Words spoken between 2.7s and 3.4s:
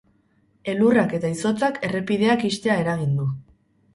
eragin du.